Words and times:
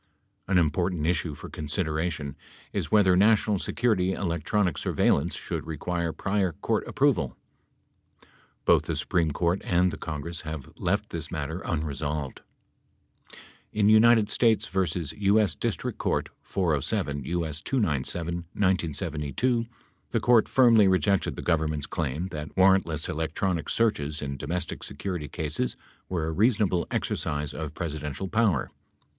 An 0.47 0.57
important 0.57 1.05
issue 1.05 1.35
for 1.35 1.47
consideration 1.47 2.35
is 2.73 2.91
whether 2.91 3.15
national 3.15 3.59
security 3.59 4.13
electronic 4.13 4.79
surveillance 4.79 5.35
should 5.35 5.67
require 5.67 6.11
prior 6.11 6.53
court 6.53 6.87
approval. 6.87 7.37
Both 8.65 8.85
the 8.85 8.95
Supreme 8.95 9.29
Court 9.29 9.61
and 9.63 9.91
the 9.91 9.99
Congress 9.99 10.41
have 10.41 10.71
left 10.75 11.11
this 11.11 11.29
matter 11.29 11.59
unresolved. 11.59 12.41
In 13.73 13.89
United 13.89 14.31
States 14.31 14.65
v. 14.65 14.79
U.S. 15.25 15.53
Distinct 15.53 15.99
Court, 15.99 16.29
407 16.41 17.23
U.S. 17.25 17.61
297 17.61 18.33
(1972), 18.53 19.67
the 20.09 20.19
Court 20.19 20.49
firmly 20.49 20.87
rejected 20.87 21.35
the 21.35 21.43
Government's 21.43 21.85
claim 21.85 22.29
that 22.29 22.55
warrantless 22.55 23.07
electronic 23.07 23.69
searches 23.69 24.19
in 24.19 24.35
domestic 24.37 24.81
security 24.83 25.27
cases 25.27 25.77
were 26.09 26.25
a 26.25 26.31
reasonable 26.31 26.87
exercise 26.89 27.53
of 27.53 27.75
Pres 27.75 27.93
idential 27.93 28.31
power. 28.31 28.71